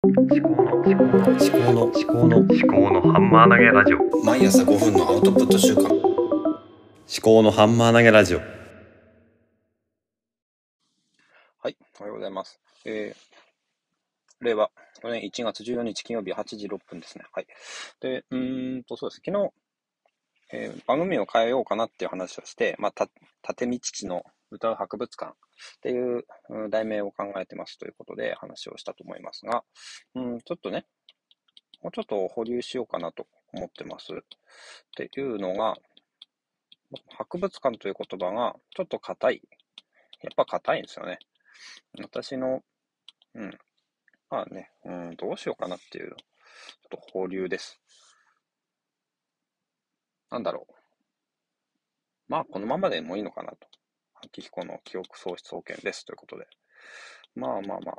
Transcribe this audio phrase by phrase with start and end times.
[0.00, 5.92] 思考の思考の思考の思考の思考のハンマー投げラジオ毎朝5分のアウトプット週間思
[7.20, 8.44] 考のハンマー投げラジオは
[11.68, 12.60] い、おはようございます。
[12.84, 14.70] えー、令和
[15.02, 17.24] 4年1月14日金曜日8時6分ですね。
[17.32, 17.48] はい。
[18.00, 19.22] で、うーんと、そうです。
[19.26, 19.50] 昨日、
[20.52, 23.08] えー番組を変えようかなっていう話をして、まあ、た、
[23.48, 25.34] 立見父の歌う博物館っ
[25.80, 26.24] ていう
[26.70, 29.64] 題名を考えてますということで話をしたと思いますが、
[30.14, 30.86] うん、ちょっとね、
[31.82, 34.12] もうちょっと保留しようかなと思ってます。
[34.12, 34.16] っ
[34.96, 35.76] ていうのが、
[37.16, 39.42] 博物館という言葉がちょっと硬い。
[40.22, 41.18] やっぱ硬いんですよね。
[42.00, 42.62] 私の、
[43.34, 43.58] うん、
[44.30, 46.16] まあね、うん、どうしようかなっていう、ちょっ
[46.90, 47.80] と保留です。
[50.30, 50.72] なんだろう。
[52.28, 53.68] まあ、このままでもいいのかなと。
[54.24, 56.46] 秋彦の記憶喪失保険ですということで。
[57.34, 57.96] まあまあまあ、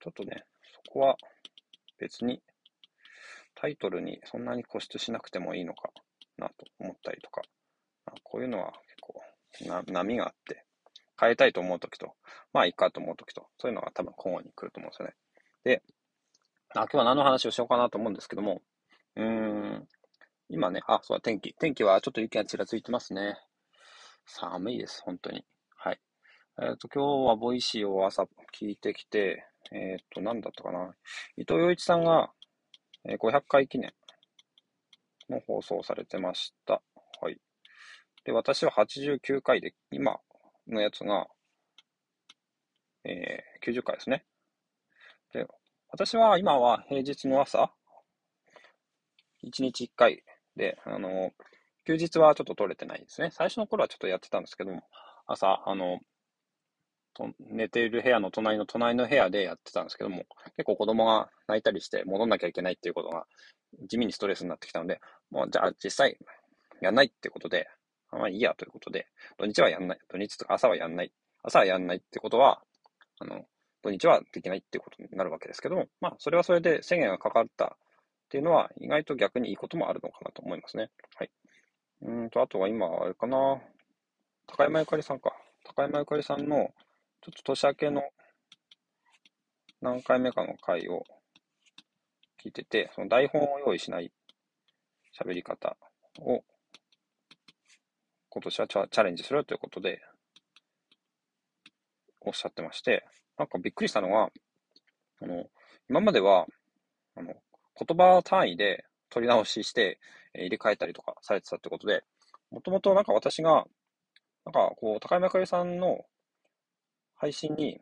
[0.00, 0.44] ちょっとね、
[0.84, 1.16] そこは
[1.98, 2.42] 別に
[3.54, 5.90] タイトルにそんなに固執しなくてもいいのか
[6.38, 7.42] なと思ったりとか、
[8.04, 9.22] まあこういうのは結構
[9.92, 10.64] 波があって、
[11.18, 12.14] 変えたいと思うときと、
[12.52, 15.14] まあいいかと思うときと、そういうのが多分交互に来ると思うんですよね。
[15.64, 15.82] で、
[16.74, 18.60] あ今日は何の話をしようかなと思うんですけども、
[19.16, 19.88] うーん、
[20.48, 21.54] 今ね、あ、そうだ、天気。
[21.54, 23.36] 天気はちょっと雪がちらついてますね。
[24.26, 25.44] 寒いです、本当に。
[26.58, 28.22] えっ、と、今日は Voicy を朝
[28.58, 30.94] 聞いてきて、えっ、と、何だったかな。
[31.36, 32.30] 伊藤洋一さんが、
[33.04, 33.92] えー500回記念
[35.28, 36.80] の放送されてました。
[37.20, 37.38] はい。
[38.24, 40.18] で、私は89回で、今
[40.66, 41.26] のやつが、
[43.04, 44.24] えー90回ですね。
[45.34, 45.46] で、
[45.90, 47.70] 私は今は平日の朝、
[49.44, 50.24] 1日1回
[50.56, 51.32] で、あの、
[51.84, 53.30] 休日はちょっと取れてないですね。
[53.30, 54.84] 最初の頃はちょっとやってたんですけども、
[55.26, 56.00] 朝、あの、
[57.16, 63.26] と寝ている部屋の隣の隣の部屋でやってたんですけども、結構子供が泣いたりして戻んなきゃいけないっていうことが
[63.88, 65.00] 地味にストレスになってきたので、
[65.30, 66.18] もうじゃあ実際
[66.82, 67.68] やんないってことで、
[68.12, 69.06] まあいいやということで、
[69.38, 69.98] 土日はやんない。
[70.08, 71.12] 土日とか朝はやんない。
[71.42, 72.62] 朝はやんないってことは、
[73.18, 73.44] あの、
[73.82, 80.90] 土日はできないっていうことになるわけですけども、まあそれはそれで制限がかかったっていうのは意外と逆にいいこともあるのかなと思いますね。
[81.16, 81.30] はい。
[82.02, 83.60] うんと、あとは今、あれかな。
[84.46, 85.32] 高山ゆかりさんか。
[85.64, 86.70] 高山ゆかりさんの、
[87.26, 88.02] ちょっと年明けの
[89.80, 91.02] 何回目かの回を
[92.40, 94.12] 聞いてて、その台本を用意しない
[95.20, 95.76] 喋り方
[96.20, 96.44] を
[98.28, 100.00] 今年はチャチャレンジするということで
[102.20, 103.04] おっしゃってまして、
[103.36, 104.30] なんかびっくりしたのは、
[105.20, 105.46] あの、
[105.90, 106.46] 今までは、
[107.16, 107.34] あの、
[107.74, 109.98] 言葉単位で取り直しして、
[110.32, 112.04] えー入れ替えたりとかされてたってことで、
[112.52, 113.64] もともとなんか私が、
[114.44, 116.04] なんかこう、高山かりさんの
[117.16, 117.80] 配信に、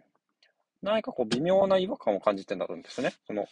[0.82, 3.12] 何かこう微妙な違和感を感じてたんですね。
[3.26, 3.46] その、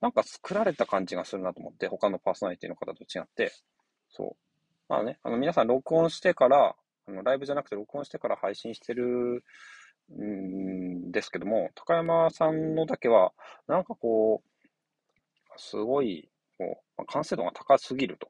[0.00, 3.52] なんか作られた感じがするなと思って、他のパーソナリティの方と違って、
[4.10, 4.36] そう。
[4.88, 9.44] まあね、あの皆さん録音してから、あのライブじゃなくて録音してから配信してる
[10.12, 13.32] んですけども、高山さんのだけは、
[13.66, 14.68] なんかこう、
[15.56, 16.28] すごい、
[16.58, 18.28] こう、完成度が高すぎると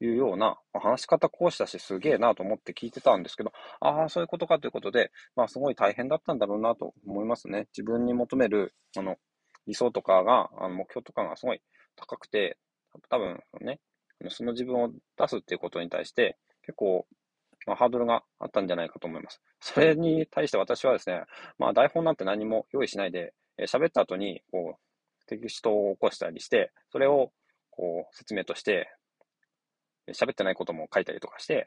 [0.00, 7.68] いうような、話し方講師だしすげえなと思って聞いてたんですけど、ああ、そういうことかということで、まあすごい大変だったんだろうなと思いますね。
[7.76, 9.16] 自分に求める、あの、
[9.66, 11.60] 理想とかが、あの目標とかがすごい
[11.96, 12.58] 高くて、
[13.08, 13.80] 多分ね、
[14.28, 17.06] その自分を出すっていうことに対して、結構、
[17.66, 19.40] まあ、ハードルがあったんじゃないかと思います。
[19.60, 21.22] それに対して私はですね、
[21.58, 27.30] まあ台本なんて何も用意しないで、えー喋った後に、こう、テキストを起こしたりして、それを、
[27.70, 28.90] こう、説明として、
[30.08, 31.66] 喋ってないことも書いたりとかして、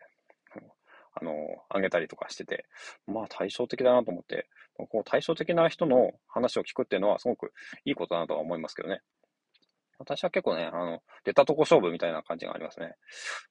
[1.16, 1.32] あの、
[1.70, 2.66] あげたりとかしてて、
[3.06, 7.54] まあ対照的だなと思って、こう対照的な人の話を聞くっていうのはすごく
[7.86, 9.02] いいことだなとは思いますけどね。
[10.00, 12.96] 私は結構ね、あの、出たとこ勝負みたいな感じがありますね。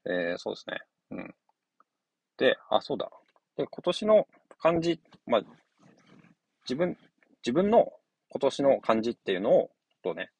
[0.06, 0.81] えー、そうですね。
[1.12, 1.34] うん。
[2.37, 3.10] で、あ、そうだ。
[3.56, 4.26] で、今年の
[4.59, 5.43] 漢字、まあ、
[6.64, 6.97] 自分、
[7.44, 7.93] 自分の
[8.28, 9.70] 今年の漢字っていうのを、
[10.03, 10.31] とね、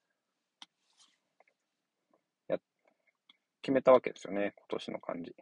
[3.63, 4.55] 決めたわけですよね。
[4.57, 5.35] 今年の漢字。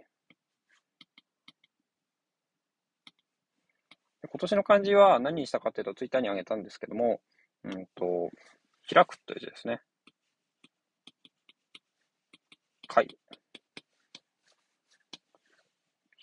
[4.22, 7.20] 今年の漢字は何にしたかっていうと、ツイッターに上げたんですけども、
[7.64, 8.30] うんと、
[8.92, 9.80] 開くという字ですね。
[12.86, 13.08] 開。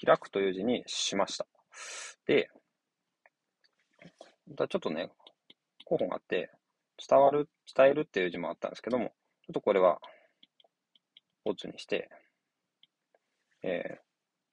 [0.05, 1.47] 開くという字にしました。
[2.27, 2.49] で、
[4.55, 5.09] ちょっとね、
[5.85, 6.51] 候補があって、
[7.07, 9.09] 伝わる、伝えるっていう字もあったんですけども、
[9.45, 9.99] ちょっとこれは、
[11.47, 12.09] オツにして、
[13.63, 13.99] え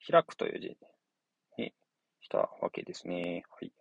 [0.07, 0.77] ー、開くという字
[1.57, 1.73] に
[2.21, 3.43] したわけですね。
[3.49, 3.71] はい。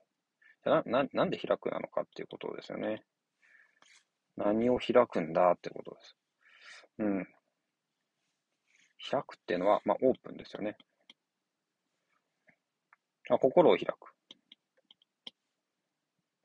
[0.64, 3.04] な、な、なんで開くなのかっていうことですよね。
[4.36, 6.16] 何を開くんだってことです。
[6.98, 7.26] うん。
[9.10, 10.76] 開くっていうのは、まあ、オープンですよね。
[13.30, 14.12] あ心を開く。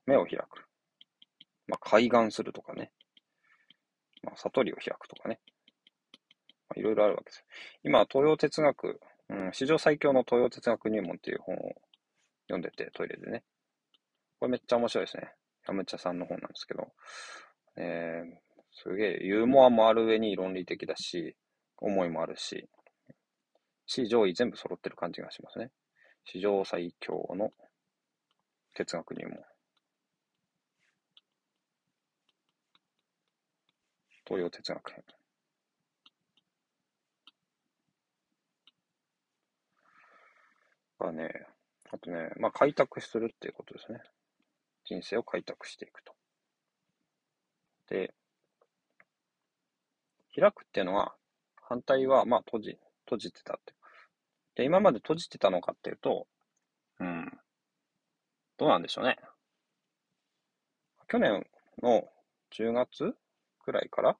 [0.06, 0.64] 目を開く。
[1.66, 2.92] まあ、開眼するとかね。
[4.22, 5.40] まあ、悟りを開くとかね。
[6.80, 7.44] いろいろあるわけです。
[7.84, 11.58] 今、東洋哲学、うん、史上最強の東洋哲学入門っていう本を
[12.48, 13.42] 読んでて、トイレでね。
[14.38, 15.34] これめっちゃ面白いですね。
[15.68, 16.88] ヤムチャさんの本なんですけど。
[17.76, 18.38] えー、
[18.72, 21.36] すげえ、ユーモアもある上に論理的だし、
[21.76, 22.66] 思いもあるし、
[23.86, 25.70] 史上位全部揃ってる感じがしますね。
[26.24, 27.52] 史上最強の
[28.74, 29.38] 哲学入門。
[34.26, 35.19] 東洋哲学編。
[41.12, 41.46] ね、
[41.90, 44.00] あとね、まあ開拓するっていうことですね。
[44.84, 46.14] 人生を開拓していくと。
[47.88, 48.14] で、
[50.34, 51.14] 開くっていうのは、
[51.56, 53.74] 反対は、まあ閉じ、閉じてたって。
[54.56, 56.26] で、今まで閉じてたのかっていうと、
[57.00, 57.30] うん、
[58.56, 59.16] どうなんでしょうね。
[61.08, 61.46] 去年
[61.82, 62.04] の
[62.52, 63.14] 10月
[63.64, 64.16] くらいから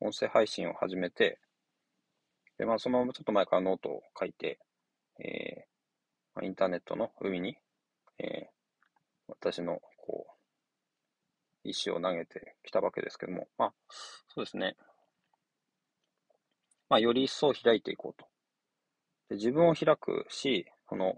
[0.00, 1.38] 音声配信を始めて、
[2.58, 4.58] で、まあそのちょっと前からノートを書いて、
[5.18, 5.66] え
[6.42, 7.56] インターネットの海に、
[8.18, 8.46] えー、
[9.28, 13.72] 私のこう、石を投げてきたわけですけども、まあ、
[14.34, 14.76] そうですね。
[16.88, 18.26] まあ、より一層開いていこうと。
[19.30, 21.14] で自分を開くし、その、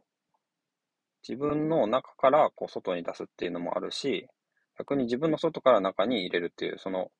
[1.29, 4.29] 自分の中からこう外に出すっていうのもあるし、
[4.79, 7.11] 逆に自分の外から中に入れるっていう、その、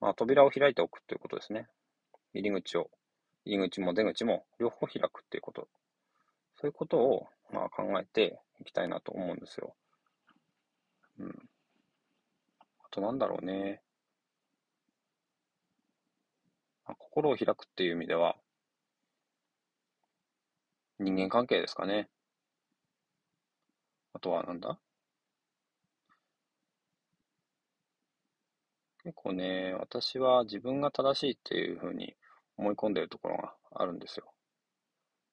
[0.00, 1.68] まあ、扉を開いておくっていうことですね。
[2.32, 2.90] 入り口を、
[3.44, 5.68] 入り口も出口も両方開くっていうこと。
[6.56, 9.74] そういうことを、まあ、考えていきたいなと思うんですよ。
[11.18, 11.48] うん。
[12.84, 13.82] あとなんだろうね。
[16.86, 18.36] まあ心を開くっていう意味では、
[20.98, 22.08] 人間関係ですかね。
[24.12, 24.78] あとはなんだ？
[29.02, 32.14] 結構ね、私は自分が正しいっていうふうに
[32.58, 34.30] 思い込んでるところがあるんですよ。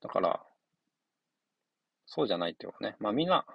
[0.02, 0.47] だから、
[2.08, 2.96] そうじゃないっていうかね。
[3.00, 3.46] まあみんな、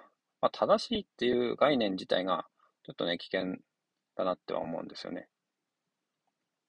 [0.41, 2.47] まあ正しいっていう概念自体が
[2.83, 3.57] ちょっとね、危険
[4.15, 5.27] だなっては思うんですよね。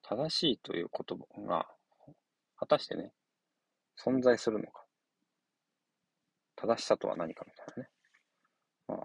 [0.03, 1.67] 正しいという言葉が、
[2.57, 3.13] 果たしてね、
[3.99, 4.85] 存在するのか。
[6.57, 7.89] 正しさとは何かみたいなね。
[8.87, 8.99] まあ、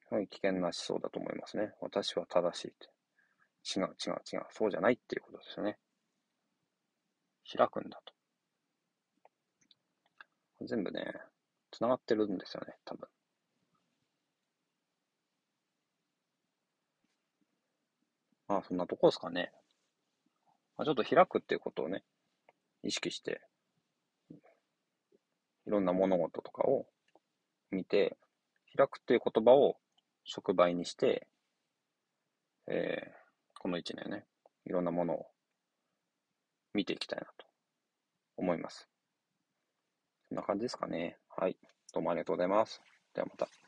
[0.00, 1.72] すごい危険な思想だと思いますね。
[1.80, 2.88] 私は正しいって。
[3.78, 4.46] 違う違う違う。
[4.50, 5.78] そうじゃないっていうことですよね。
[7.56, 8.14] 開くんだと。
[10.66, 11.04] 全部ね、
[11.76, 13.08] 繋がってるんですよね、多分。
[18.46, 19.52] まあ、そんなとこですかね。
[20.76, 22.04] まあ、ちょっと開くっていうことをね、
[22.84, 23.40] 意識して、
[25.66, 26.86] いろんな物事とかを
[27.70, 28.16] 見て、
[28.76, 29.76] 開くっていう言葉を
[30.24, 31.26] 触媒にして、
[32.68, 34.24] えー、この一年ね、
[34.66, 35.26] いろんなものを
[36.72, 37.46] 見ていきたいなと
[38.36, 38.88] 思います。
[40.28, 41.18] そんな感じですかね。
[41.36, 41.56] はい。
[41.92, 42.80] どうもありがとうございます。
[43.12, 43.63] ではまた。